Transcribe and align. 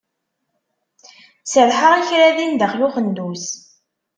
Serḥeɣ 1.51 1.93
i 1.95 2.01
kra 2.09 2.29
din 2.37 2.53
daxel 2.59 2.81
n 2.83 2.87
uxendus. 2.87 3.45